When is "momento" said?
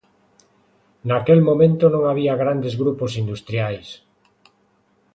1.49-1.85